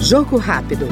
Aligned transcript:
Jogo 0.00 0.36
rápido. 0.36 0.86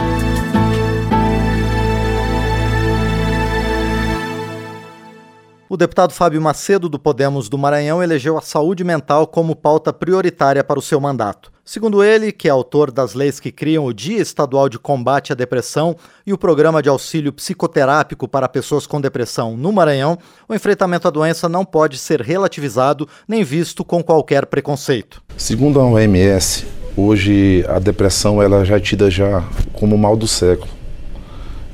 O 5.72 5.76
deputado 5.78 6.12
Fábio 6.12 6.38
Macedo, 6.42 6.86
do 6.86 6.98
Podemos 6.98 7.48
do 7.48 7.56
Maranhão, 7.56 8.02
elegeu 8.02 8.36
a 8.36 8.42
saúde 8.42 8.84
mental 8.84 9.26
como 9.26 9.56
pauta 9.56 9.90
prioritária 9.90 10.62
para 10.62 10.78
o 10.78 10.82
seu 10.82 11.00
mandato. 11.00 11.50
Segundo 11.64 12.04
ele, 12.04 12.30
que 12.30 12.46
é 12.46 12.50
autor 12.50 12.90
das 12.90 13.14
leis 13.14 13.40
que 13.40 13.50
criam 13.50 13.86
o 13.86 13.92
Dia 13.94 14.20
Estadual 14.20 14.68
de 14.68 14.78
Combate 14.78 15.32
à 15.32 15.34
Depressão 15.34 15.96
e 16.26 16.32
o 16.32 16.36
Programa 16.36 16.82
de 16.82 16.90
Auxílio 16.90 17.32
Psicoterápico 17.32 18.28
para 18.28 18.50
Pessoas 18.50 18.86
com 18.86 19.00
Depressão 19.00 19.56
no 19.56 19.72
Maranhão, 19.72 20.18
o 20.46 20.54
enfrentamento 20.54 21.08
à 21.08 21.10
doença 21.10 21.48
não 21.48 21.64
pode 21.64 21.96
ser 21.96 22.20
relativizado 22.20 23.08
nem 23.26 23.42
visto 23.42 23.82
com 23.82 24.04
qualquer 24.04 24.44
preconceito. 24.44 25.22
Segundo 25.38 25.80
a 25.80 25.84
OMS, 25.84 26.66
hoje 26.96 27.64
a 27.68 27.78
depressão 27.78 28.42
ela 28.42 28.64
já 28.64 28.76
é 28.76 28.80
tida 28.80 29.10
já 29.10 29.44
como 29.72 29.96
mal 29.96 30.16
do 30.16 30.26
século. 30.26 30.70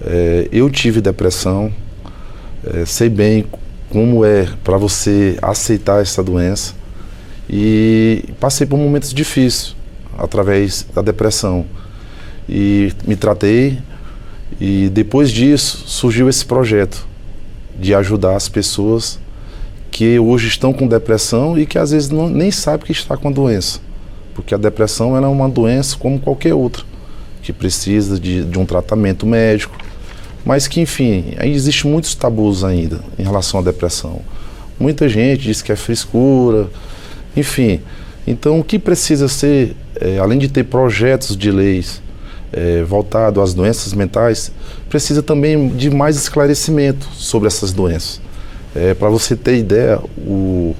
É, 0.00 0.48
eu 0.52 0.70
tive 0.70 1.00
depressão, 1.00 1.72
é, 2.64 2.84
sei 2.84 3.09
bem 3.09 3.45
como 3.90 4.24
é 4.24 4.48
para 4.62 4.76
você 4.76 5.36
aceitar 5.42 6.00
essa 6.00 6.23
doença. 6.23 6.74
E 7.48 8.24
passei 8.38 8.66
por 8.66 8.78
momentos 8.78 9.12
difíceis 9.12 9.74
através 10.16 10.86
da 10.95 11.02
depressão. 11.02 11.64
E 12.48 12.92
me 13.06 13.16
tratei 13.16 13.78
e 14.60 14.88
depois 14.90 15.30
disso 15.30 15.84
surgiu 15.87 16.28
esse 16.28 16.45
projeto 16.45 17.06
de 17.78 17.95
ajudar 17.95 18.37
as 18.37 18.48
pessoas 18.48 19.18
que 19.90 20.18
hoje 20.18 20.48
estão 20.48 20.73
com 20.73 20.87
depressão 20.87 21.59
e 21.59 21.66
que 21.66 21.78
às 21.78 21.90
vezes 21.90 22.09
não, 22.09 22.28
nem 22.28 22.50
sabem 22.50 22.87
que 22.87 22.92
está 22.92 23.16
com 23.16 23.28
a 23.28 23.30
doença 23.30 23.80
porque 24.38 24.55
a 24.55 24.59
depressão 24.59 25.16
é 25.16 25.20
uma 25.27 25.48
doença 25.48 25.97
como 25.98 26.20
qualquer 26.20 26.55
outra 26.55 26.84
que 27.42 27.52
precisa 27.52 28.20
de, 28.20 28.45
de 28.45 28.59
um 28.59 28.65
tratamento 28.65 29.27
médico 29.27 29.76
mas 30.45 30.66
que, 30.66 30.80
enfim, 30.80 31.35
aí 31.37 31.52
existe 31.52 31.87
muitos 31.87 32.15
tabus 32.15 32.65
ainda 32.65 33.01
em 33.18 33.23
relação 33.23 33.60
à 33.60 33.62
depressão. 33.62 34.23
Muita 34.80 35.07
gente 35.07 35.43
diz 35.43 35.60
que 35.60 35.71
é 35.71 35.77
frescura, 35.77 36.68
enfim. 37.37 37.82
Então, 38.27 38.59
o 38.59 38.65
que 38.65 38.79
precisa 38.79 39.29
ser, 39.29 39.77
é, 40.01 40.18
além 40.18 40.38
de 40.38 40.49
ter 40.49 40.65
projetos 40.65 41.37
de 41.37 41.51
leis 41.51 42.01
é, 42.51 42.82
voltados 42.82 43.43
às 43.43 43.52
doenças 43.52 43.93
mentais, 43.93 44.51
precisa 44.88 45.23
também 45.23 45.68
de 45.68 45.90
mais 45.90 46.16
esclarecimento 46.16 47.07
sobre 47.12 47.46
essas 47.46 47.71
doenças. 47.71 48.18
É, 48.74 48.95
Para 48.95 49.10
você 49.10 49.37
ter 49.37 49.59
ideia, 49.59 49.99
o, 50.16 50.74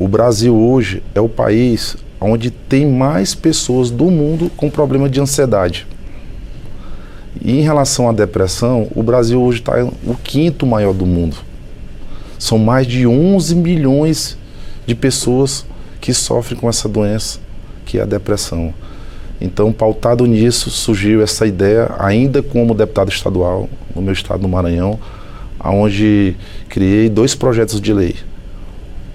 o 0.00 0.08
Brasil 0.08 0.56
hoje 0.56 1.00
é 1.14 1.20
o 1.20 1.28
país 1.28 1.96
onde 2.20 2.50
tem 2.50 2.86
mais 2.86 3.34
pessoas 3.34 3.90
do 3.90 4.10
mundo 4.10 4.50
com 4.56 4.70
problema 4.70 5.08
de 5.08 5.20
ansiedade. 5.20 5.86
E 7.40 7.58
em 7.58 7.62
relação 7.62 8.08
à 8.08 8.12
depressão, 8.12 8.88
o 8.94 9.02
Brasil 9.02 9.40
hoje 9.40 9.60
está 9.60 9.72
o 9.84 10.14
quinto 10.22 10.66
maior 10.66 10.94
do 10.94 11.04
mundo. 11.04 11.36
São 12.38 12.58
mais 12.58 12.86
de 12.86 13.06
11 13.06 13.54
milhões 13.54 14.36
de 14.86 14.94
pessoas 14.94 15.66
que 16.00 16.12
sofrem 16.14 16.58
com 16.58 16.68
essa 16.68 16.88
doença, 16.88 17.38
que 17.84 17.98
é 17.98 18.02
a 18.02 18.06
depressão. 18.06 18.72
Então, 19.40 19.72
pautado 19.72 20.24
nisso, 20.24 20.70
surgiu 20.70 21.22
essa 21.22 21.46
ideia, 21.46 21.94
ainda 21.98 22.42
como 22.42 22.74
deputado 22.74 23.10
estadual 23.10 23.68
no 23.94 24.00
meu 24.00 24.12
estado 24.12 24.40
do 24.40 24.48
Maranhão, 24.48 24.98
onde 25.62 26.34
criei 26.68 27.08
dois 27.08 27.34
projetos 27.34 27.80
de 27.80 27.92
lei. 27.92 28.16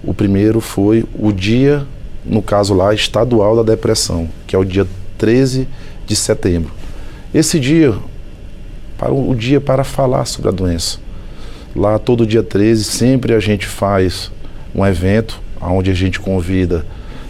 O 0.03 0.13
primeiro 0.13 0.59
foi 0.61 1.05
o 1.17 1.31
dia, 1.31 1.85
no 2.25 2.41
caso 2.41 2.73
lá, 2.73 2.93
estadual 2.93 3.55
da 3.55 3.63
depressão, 3.63 4.29
que 4.45 4.55
é 4.55 4.59
o 4.59 4.65
dia 4.65 4.87
13 5.17 5.67
de 6.05 6.15
setembro. 6.15 6.71
Esse 7.33 7.59
dia 7.59 7.95
para 8.97 9.13
o 9.13 9.33
dia 9.33 9.59
para 9.59 9.83
falar 9.83 10.25
sobre 10.25 10.49
a 10.49 10.51
doença. 10.51 10.99
Lá 11.75 11.97
todo 11.97 12.25
dia 12.25 12.43
13 12.43 12.83
sempre 12.83 13.33
a 13.33 13.39
gente 13.39 13.65
faz 13.65 14.31
um 14.75 14.85
evento 14.85 15.41
onde 15.59 15.89
a 15.89 15.93
gente 15.93 16.19
convida 16.19 16.85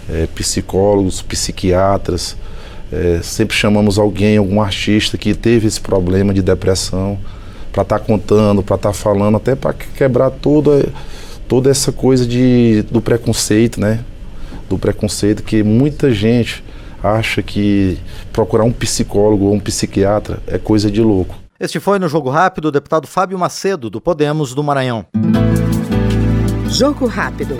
é, 0.09 0.27
psicólogos, 0.35 1.21
psiquiatras, 1.21 2.35
é, 2.91 3.21
sempre 3.23 3.55
chamamos 3.55 3.97
alguém, 3.97 4.37
algum 4.37 4.61
artista 4.61 5.17
que 5.17 5.33
teve 5.33 5.67
esse 5.67 5.79
problema 5.79 6.33
de 6.33 6.41
depressão 6.41 7.17
para 7.71 7.83
estar 7.83 7.99
tá 7.99 8.05
contando, 8.05 8.61
para 8.61 8.75
estar 8.75 8.89
tá 8.89 8.93
falando, 8.93 9.37
até 9.37 9.55
para 9.55 9.73
quebrar 9.73 10.29
toda, 10.29 10.89
toda 11.47 11.69
essa 11.69 11.91
coisa 11.91 12.25
de, 12.25 12.83
do 12.91 13.01
preconceito, 13.01 13.79
né? 13.79 14.03
Do 14.71 14.79
preconceito 14.79 15.43
que 15.43 15.63
muita 15.63 16.13
gente 16.13 16.63
acha 17.03 17.43
que 17.43 17.99
procurar 18.31 18.63
um 18.63 18.71
psicólogo 18.71 19.47
ou 19.47 19.53
um 19.53 19.59
psiquiatra 19.59 20.41
é 20.47 20.57
coisa 20.57 20.89
de 20.89 21.01
louco. 21.01 21.35
Este 21.59 21.77
foi 21.77 21.99
no 21.99 22.07
Jogo 22.07 22.29
Rápido 22.29 22.69
o 22.69 22.71
deputado 22.71 23.05
Fábio 23.05 23.37
Macedo, 23.37 23.89
do 23.89 23.99
Podemos 23.99 24.55
do 24.55 24.63
Maranhão. 24.63 25.05
Jogo 26.69 27.05
Rápido. 27.05 27.57